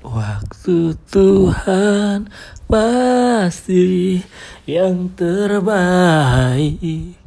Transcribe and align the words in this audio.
Waktu 0.00 0.96
Tuhan 1.08 2.32
pasti 2.64 4.24
yang 4.64 5.12
terbaik. 5.12 7.20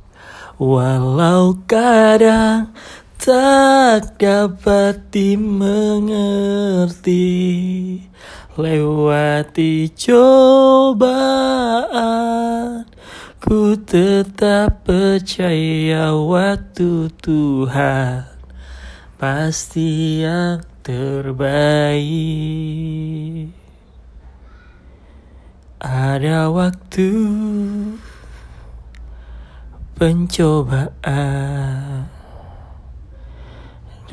Walau 0.61 1.65
kadang 1.65 2.69
tak 3.17 4.21
dapat 4.21 5.09
dimengerti 5.09 7.25
Lewati 8.53 9.89
cobaan 9.97 11.01
Ku 13.41 13.73
tetap 13.81 14.85
percaya 14.85 16.13
waktu 16.13 17.09
Tuhan 17.17 18.29
Pasti 19.17 20.21
yang 20.21 20.61
terbaik. 20.83 22.03
Ada 25.79 26.51
waktu 26.51 27.11
pencobaan. 29.95 30.91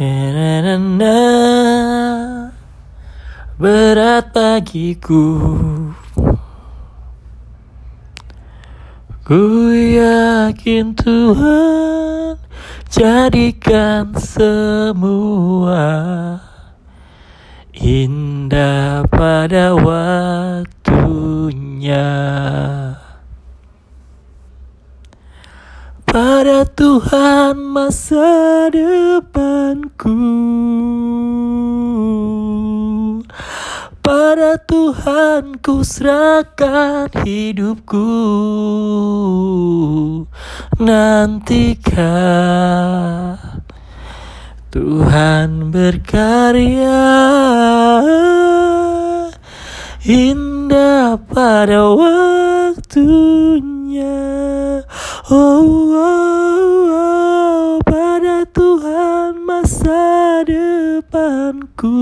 Na, 0.00 0.32
na, 0.62 0.80
na. 0.80 1.20
Berat 3.60 4.32
bagiku. 4.32 5.52
Ku 9.30 9.70
yakin 9.70 10.96
Tuhan 10.98 12.34
jadikan 12.90 14.10
semua 14.18 15.86
indah 17.80 19.08
pada 19.08 19.74
waktunya. 19.74 21.00
Pada 26.10 26.66
Tuhan 26.66 27.54
masa 27.70 28.66
depanku 28.66 30.10
Pada 34.02 34.58
Tuhan 34.58 35.62
ku 35.62 35.86
serahkan 35.86 37.14
hidupku 37.22 38.10
Nantikan 40.82 42.10
Tuhan 44.74 45.70
berkarya 45.70 47.06
Indah 50.00 51.20
pada 51.28 51.92
waktunya. 51.92 53.20
Oh, 55.28 55.92
oh, 55.92 56.88
oh, 56.88 57.76
pada 57.84 58.48
Tuhan 58.48 59.44
masa 59.44 60.40
depanku. 60.48 62.00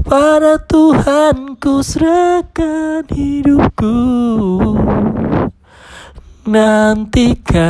Pada 0.00 0.56
Tuhan 0.64 1.60
ku 1.60 1.84
serahkan 1.84 3.04
hidupku. 3.12 4.00
Nantikan 6.48 7.68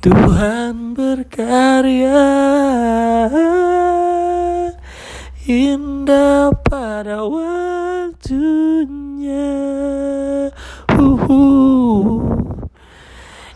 Tuhan 0.00 0.96
berkarya 0.96 2.24
Indah 5.44 6.56
pada 6.64 7.28
waktunya. 7.28 8.88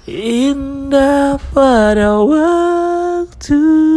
Indah 0.05 1.41
pada 1.57 2.21
waktu 2.21 3.88